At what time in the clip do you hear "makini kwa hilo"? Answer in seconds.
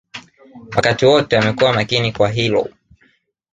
1.73-2.69